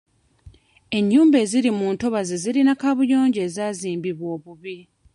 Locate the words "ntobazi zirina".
1.95-2.73